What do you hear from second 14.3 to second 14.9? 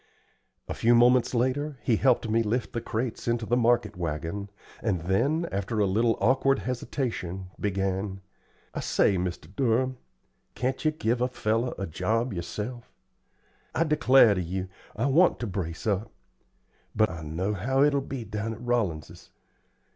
to you,